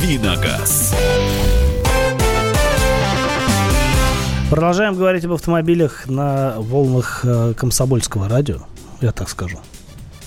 [0.00, 0.94] Давиногаз.
[4.50, 8.58] Продолжаем говорить об автомобилях на волнах э, комсомольского радио,
[9.00, 9.58] я так скажу.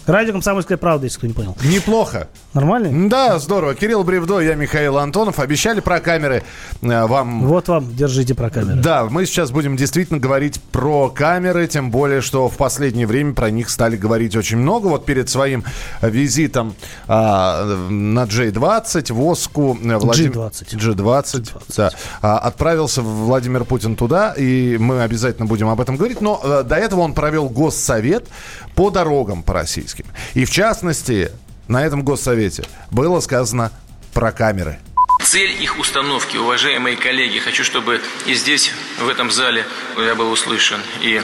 [0.08, 1.58] Радио «Комсомольская правда», если кто не понял.
[1.65, 2.30] Неплохо.
[2.54, 3.10] Нормально?
[3.10, 3.76] Да, здорово.
[3.76, 5.38] Кирилл Бревдо, я Михаил Антонов.
[5.39, 6.43] Обещали про камеры
[6.82, 8.82] э, вам Вот вам, держите про камеру.
[8.82, 13.50] Да, мы сейчас будем действительно говорить про камеры, тем более, что в последнее время про
[13.50, 14.88] них стали говорить очень много.
[14.88, 15.65] Вот перед своим
[16.02, 16.74] визитом
[17.10, 20.96] а, на J20 в Оску э, Владим- G20.
[20.96, 21.91] G20, да,
[22.22, 26.22] а, отправился Владимир Путин туда, и мы обязательно будем об этом говорить.
[26.22, 28.30] Но э, до этого он провел госсовет
[28.74, 29.96] по дорогам по российским.
[30.33, 31.31] И в частности,
[31.67, 33.71] на этом госсовете было сказано
[34.13, 34.79] про камеры.
[35.23, 39.65] Цель их установки, уважаемые коллеги, хочу, чтобы и здесь, в этом зале,
[39.97, 41.21] я был услышан, и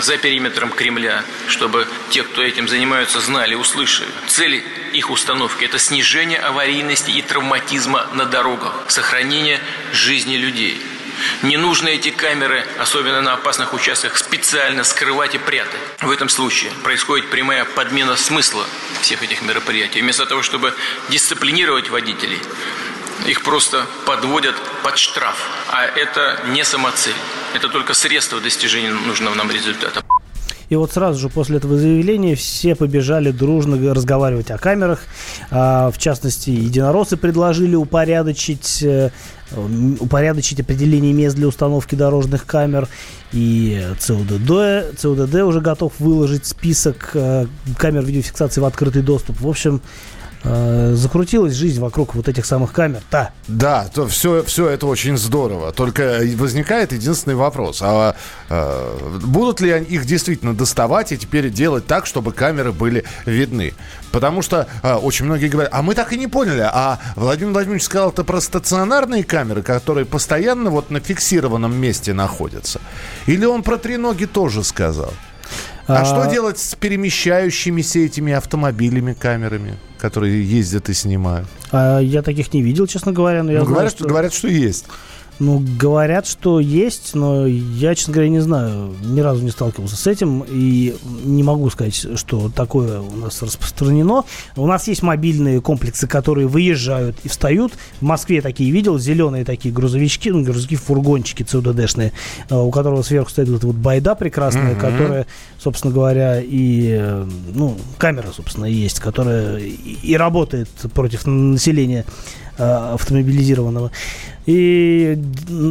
[0.00, 4.08] за периметром Кремля, чтобы те, кто этим занимаются, знали, услышали.
[4.26, 9.60] Цель их установки– это снижение аварийности и травматизма на дорогах, сохранение
[9.92, 10.80] жизни людей.
[11.42, 15.80] Не нужно эти камеры, особенно на опасных участках, специально скрывать и прятать.
[16.00, 18.64] В этом случае происходит прямая подмена смысла
[19.00, 20.00] всех этих мероприятий.
[20.00, 20.74] Вместо того, чтобы
[21.08, 22.40] дисциплинировать водителей,
[23.26, 25.36] их просто подводят под штраф.
[25.68, 27.14] А это не самоцель.
[27.54, 30.05] Это только средство достижения нужного нам результата.
[30.68, 35.00] И вот сразу же после этого заявления все побежали дружно разговаривать о камерах.
[35.50, 39.10] А, в частности, единороссы предложили упорядочить, э,
[40.00, 42.88] упорядочить определение мест для установки дорожных камер.
[43.32, 47.46] И ЦУДД, ЦУДД уже готов выложить список э,
[47.78, 49.40] камер видеофиксации в открытый доступ.
[49.40, 49.80] В общем,
[50.44, 53.00] э, закрутилась жизнь вокруг вот этих самых камер.
[53.10, 55.72] Да, Да, то все, все это очень здорово.
[55.72, 57.80] Только возникает единственный вопрос.
[57.82, 58.16] А
[58.48, 63.74] э, будут ли они их действительно доставать и теперь делать так, чтобы камеры были видны?
[64.12, 66.60] Потому что э, очень многие говорят, а мы так и не поняли.
[66.60, 72.80] А Владимир Владимирович сказал это про стационарные камеры, которые постоянно вот на фиксированном месте находятся.
[73.26, 75.12] Или он про треноги тоже сказал?
[75.88, 81.46] А, а что делать с перемещающимися этими автомобилями, камерами, которые ездят и снимают?
[81.70, 84.08] А, я таких не видел, честно говоря, но я ну, знаю, говорят, что...
[84.08, 84.86] говорят, что есть.
[85.38, 88.94] Ну, говорят, что есть, но я, честно говоря, не знаю.
[89.02, 90.44] Ни разу не сталкивался с этим.
[90.48, 94.24] И не могу сказать, что такое у нас распространено.
[94.56, 97.72] У нас есть мобильные комплексы, которые выезжают и встают.
[98.00, 98.98] В Москве такие видел.
[98.98, 102.12] Зеленые такие грузовички, ну, грузовики, фургончики ЦУДДшные,
[102.48, 104.80] э, у которого сверху стоит вот, вот байда прекрасная, mm-hmm.
[104.80, 105.26] которая,
[105.58, 112.06] собственно говоря, и, э, ну, камера, собственно, есть, которая и работает против населения
[112.58, 113.90] автомобилизированного.
[114.46, 115.18] И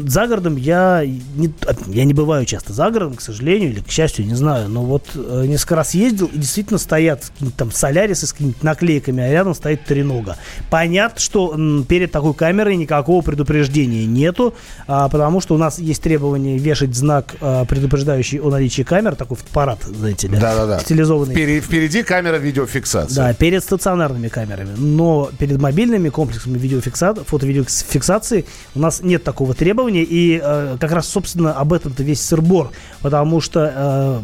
[0.05, 1.49] за городом я не,
[1.87, 4.67] я не бываю часто за городом, к сожалению, или к счастью, не знаю.
[4.67, 9.31] Но вот э, несколько раз ездил, и действительно стоят там солярисы с какими-то наклейками, а
[9.31, 10.35] рядом стоит тренога.
[10.69, 14.53] Понятно, что перед такой камерой никакого предупреждения нету,
[14.87, 19.37] а, потому что у нас есть требование вешать знак, а, предупреждающий о наличии камер, такой
[19.37, 20.79] фотоаппарат, знаете ли, Да-да-да.
[20.79, 21.33] стилизованный.
[21.33, 23.15] Впереди, впереди камера видеофиксации.
[23.15, 24.75] Да, перед стационарными камерами.
[24.75, 26.74] Но перед мобильными комплексами видеофикса...
[26.81, 32.71] фото-видеофиксации у нас нет такого требования, и э, как раз, собственно, об этом-то весь сырбор,
[33.01, 34.21] потому что э,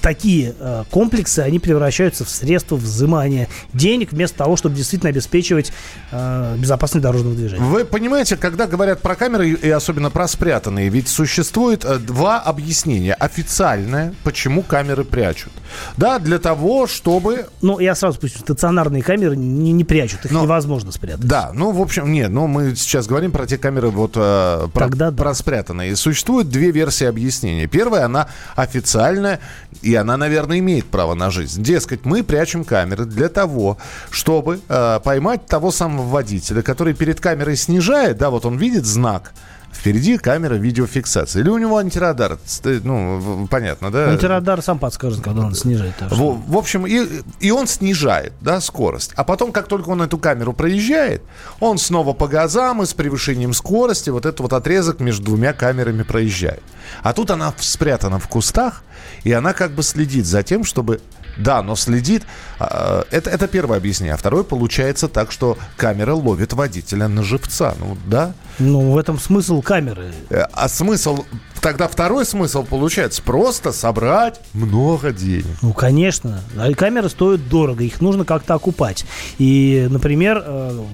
[0.00, 5.72] такие э, комплексы, они превращаются в средства взимания денег вместо того, чтобы действительно обеспечивать
[6.10, 7.64] э, безопасность дорожного движения.
[7.64, 13.14] Вы понимаете, когда говорят про камеры и особенно про спрятанные, ведь существует э, два объяснения.
[13.14, 15.52] Официальное, почему камеры прячут.
[15.96, 17.46] Да, для того, чтобы...
[17.62, 21.26] Ну, я сразу пусть стационарные камеры не, не прячут, их Но, невозможно спрятать.
[21.26, 24.84] Да, ну, в общем, нет, ну, мы сейчас говорим про те камеры вот э, про,
[24.84, 25.16] Тогда, да.
[25.16, 25.96] про спрятанные.
[25.96, 27.66] Существует две версии объяснения.
[27.66, 29.40] Первая, она официальная,
[29.82, 31.62] и она, наверное, имеет право на жизнь.
[31.62, 33.78] Дескать, мы прячем камеры для того,
[34.10, 39.32] чтобы э, поймать того самого водителя, который перед камерой снижает, да, вот он видит знак,
[39.74, 41.40] Впереди камера видеофиксации.
[41.40, 42.38] Или у него антирадар.
[42.64, 44.10] Ну, понятно, да?
[44.10, 45.94] Антирадар сам подскажет, когда он снижает.
[46.00, 47.06] В, в общем, и,
[47.40, 49.12] и он снижает да, скорость.
[49.16, 51.22] А потом, как только он эту камеру проезжает,
[51.60, 56.02] он снова по газам и с превышением скорости вот этот вот отрезок между двумя камерами
[56.02, 56.62] проезжает.
[57.02, 58.82] А тут она спрятана в кустах,
[59.22, 61.00] и она как бы следит за тем, чтобы
[61.36, 62.22] да, но следит.
[62.58, 64.14] А, это, это первое объяснение.
[64.14, 67.74] А второе получается так, что камера ловит водителя на живца.
[67.78, 68.34] Ну, да?
[68.58, 70.12] Ну, в этом смысл камеры.
[70.30, 71.24] Э, а смысл...
[71.60, 75.56] Тогда второй смысл получается просто собрать много денег.
[75.62, 76.40] Ну, конечно.
[76.58, 79.06] А камеры стоят дорого, их нужно как-то окупать.
[79.38, 80.84] И, например, э,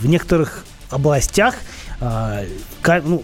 [0.00, 1.54] в некоторых областях
[2.00, 3.22] ну,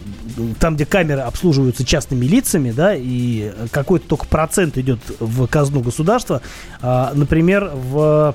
[0.59, 6.41] там, где камеры обслуживаются частными лицами, да, и какой-то только процент идет в казну государства,
[6.81, 8.35] а, например, в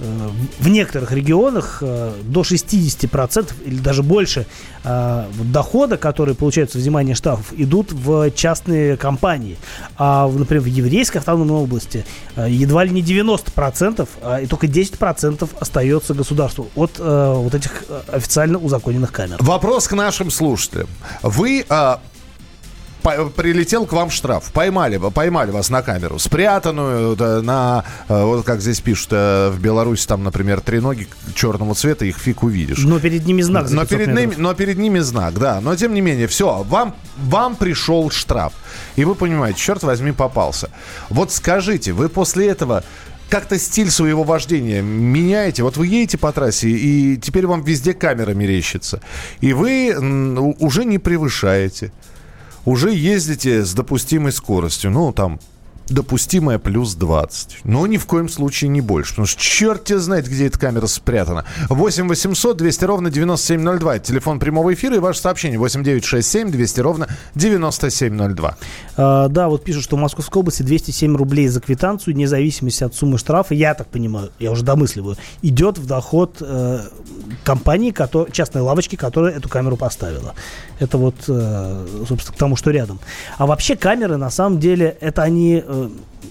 [0.00, 4.46] в некоторых регионах э, до 60% или даже больше
[4.84, 9.58] э, дохода, которые получаются взимание штрафов, идут в частные компании.
[9.96, 15.48] А, например, в еврейской автономной области э, едва ли не 90%, а и только 10%
[15.60, 19.36] остается государству от вот этих официально узаконенных камер.
[19.40, 20.88] Вопрос к нашим слушателям.
[21.22, 21.64] Вы
[23.00, 28.80] прилетел к вам штраф, поймали, поймали вас на камеру, спрятанную на, э, вот как здесь
[28.80, 32.78] пишут, э, в Беларуси там, например, три ноги черного цвета, их фиг увидишь.
[32.78, 33.70] Но перед ними знак.
[33.70, 35.60] Но перед, ними, но перед ними знак, да.
[35.60, 38.52] Но тем не менее, все, вам, вам пришел штраф.
[38.96, 40.70] И вы понимаете, черт возьми, попался.
[41.08, 42.84] Вот скажите, вы после этого
[43.30, 45.62] как-то стиль своего вождения меняете.
[45.62, 49.00] Вот вы едете по трассе, и теперь вам везде камера мерещится.
[49.40, 49.94] И вы
[50.58, 51.92] уже не превышаете
[52.64, 55.38] уже ездите с допустимой скоростью, ну, там,
[55.90, 57.58] допустимая плюс 20.
[57.64, 59.10] Но ни в коем случае не больше.
[59.10, 61.44] Потому что черт тебе знает, где эта камера спрятана.
[61.68, 63.98] 8 800 200 ровно 9702.
[63.98, 65.58] телефон прямого эфира и ваше сообщение.
[65.58, 68.56] 8 967 200 ровно 9702.
[68.96, 72.94] А, да, вот пишут, что в Московской области 207 рублей за квитанцию, вне зависимости от
[72.94, 76.80] суммы штрафа, я так понимаю, я уже домысливаю, идет в доход э,
[77.44, 80.34] компании, который, частной лавочки, которая эту камеру поставила.
[80.78, 83.00] Это вот, э, собственно, к тому, что рядом.
[83.38, 85.62] А вообще камеры, на самом деле, это они...
[85.66, 85.79] Э,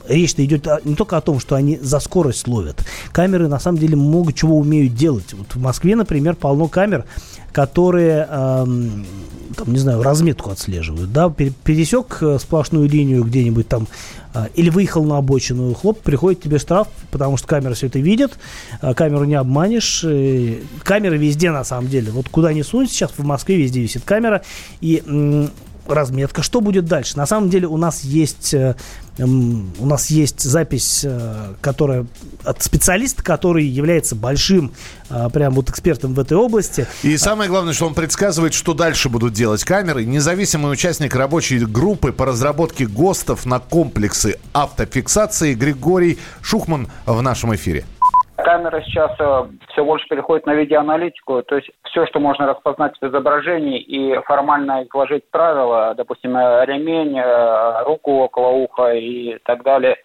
[0.08, 2.86] речь-то идет не только о том, что они за скорость ловят.
[3.12, 5.34] Камеры, на самом деле, много чего умеют делать.
[5.34, 7.06] Вот в Москве, например, полно камер,
[7.52, 9.06] которые, эм,
[9.56, 11.12] там, не знаю, разметку отслеживают.
[11.12, 11.30] Да?
[11.30, 13.88] Пересек э, сплошную линию где-нибудь там
[14.34, 18.38] э, или выехал на обочину, хлоп, приходит тебе штраф, потому что камера все это видит,
[18.82, 20.04] э, камеру не обманешь.
[20.04, 22.12] Э, камеры везде, на самом деле.
[22.12, 24.44] Вот куда ни сунь, сейчас в Москве везде висит камера.
[24.82, 25.04] И
[25.90, 26.44] разметка.
[26.44, 27.17] Что будет дальше?
[27.17, 28.75] На самом деле у нас есть, э,
[29.17, 32.06] у нас есть запись, э, которая
[32.44, 34.71] от специалиста, который является большим
[35.10, 36.87] э, прям вот экспертом в этой области.
[37.04, 40.06] И самое главное, что он предсказывает, что дальше будут делать камеры.
[40.06, 47.85] Независимый участник рабочей группы по разработке ГОСТов на комплексы автофиксации Григорий Шухман в нашем эфире.
[48.44, 53.06] Камера сейчас э, все больше переходит на видеоаналитику, то есть все, что можно распознать в
[53.06, 59.98] изображении и формально изложить правила, допустим, э, ремень, э, руку около уха и так далее,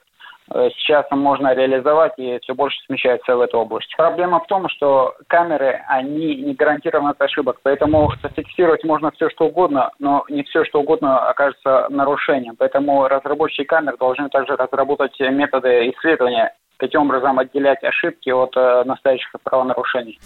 [0.77, 3.95] сейчас можно реализовать и все больше смещается в эту область.
[3.97, 9.47] Проблема в том, что камеры, они не гарантированы от ошибок, поэтому зафиксировать можно все, что
[9.47, 12.57] угодно, но не все, что угодно окажется нарушением.
[12.59, 19.29] Поэтому разработчики камер должны также разработать методы исследования таким образом отделять ошибки от э, настоящих
[19.43, 20.19] правонарушений.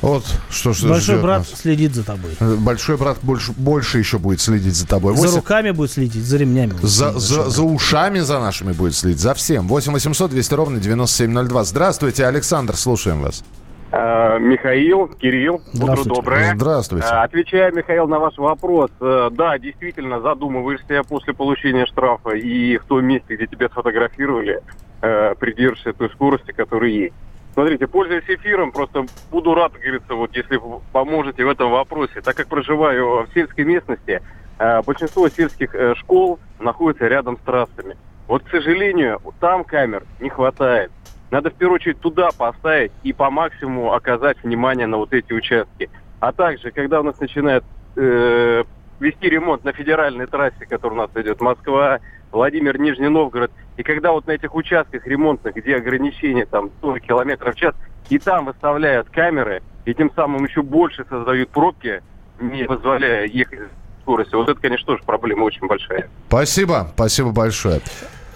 [0.00, 1.60] Вот что ж Большой брат нас.
[1.60, 2.32] следит за тобой.
[2.58, 5.14] Большой брат больше, больше еще будет следить за тобой.
[5.14, 6.70] За 8 руками будет следить, за ремнями.
[6.72, 9.68] будет За, следить за, за ушами за нашими будет следить, за всем.
[9.68, 11.64] 8 800 200 ровно 9702.
[11.64, 13.44] Здравствуйте, Александр, слушаем вас.
[13.92, 16.08] Э, Михаил, Кирилл, утро Здравствуйте.
[16.20, 16.52] доброе.
[16.56, 17.06] Здравствуйте.
[17.06, 22.84] Э, Отвечая, Михаил, на ваш вопрос, э, да, действительно, задумываешься после получения штрафа и в
[22.86, 24.62] том месте, где тебя сфотографировали,
[25.02, 27.14] э, придержишься той скорости, которая есть.
[27.54, 30.58] Смотрите, пользуясь эфиром, просто буду рад, говорится, вот если
[30.92, 32.22] поможете в этом вопросе.
[32.22, 34.22] Так как проживаю в сельской местности,
[34.58, 37.96] э, большинство сельских э, школ находится рядом с трассами.
[38.26, 40.90] Вот, к сожалению, там камер не хватает.
[41.30, 45.90] Надо в первую очередь туда поставить и по максимуму оказать внимание на вот эти участки.
[46.20, 47.64] А также, когда у нас начинают
[47.96, 48.64] э,
[49.00, 54.12] вести ремонт на федеральной трассе, которая у нас идет Москва, Владимир, Нижний Новгород, и когда
[54.12, 57.74] вот на этих участках ремонтных, где ограничения там 100 километров в час,
[58.08, 62.02] и там выставляют камеры, и тем самым еще больше создают пробки,
[62.40, 63.60] не позволяя ехать
[64.02, 64.38] скоростью.
[64.38, 66.08] Вот это, конечно, тоже проблема очень большая.
[66.28, 67.80] Спасибо, спасибо большое.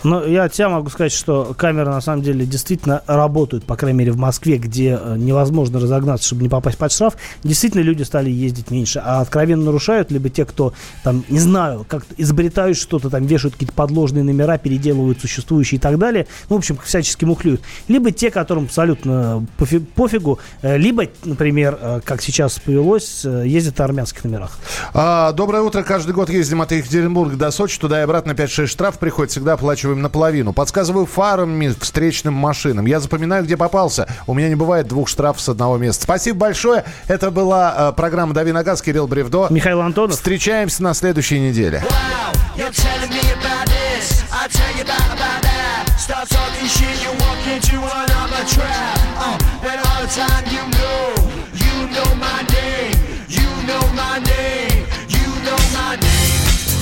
[0.04, 4.12] Но я тебя могу сказать, что камеры на самом деле действительно работают, по крайней мере
[4.12, 7.16] в Москве, где э, невозможно разогнаться, чтобы не попасть под штраф.
[7.42, 10.72] Действительно люди стали ездить меньше, а откровенно нарушают либо те, кто
[11.02, 15.98] там, не знаю, как изобретают что-то, там вешают какие-то подложные номера, переделывают существующие и так
[15.98, 16.26] далее.
[16.48, 17.62] Ну, в общем, всячески мухлюют.
[17.88, 23.84] Либо те, которым абсолютно пофи- пофигу, э, либо, например, э, как сейчас повелось, ездят на
[23.84, 24.58] армянских номерах.
[24.94, 25.82] А, доброе утро.
[25.82, 27.78] Каждый год ездим от Екатеринбурга до Сочи.
[27.78, 29.32] Туда и обратно 5-6 штраф приходит.
[29.32, 29.56] Всегда
[29.86, 30.52] оплачиваем наполовину.
[30.52, 32.86] Подсказываю фарами встречным машинам.
[32.86, 34.08] Я запоминаю, где попался.
[34.26, 36.04] У меня не бывает двух штрафов с одного места.
[36.04, 36.84] Спасибо большое.
[37.08, 38.82] Это была э, программа «Дави на газ».
[38.82, 39.46] Кирилл Бревдо.
[39.50, 40.16] Михаил Антонов.
[40.16, 41.82] Встречаемся на следующей неделе.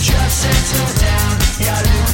[0.05, 2.13] Just settle down, you're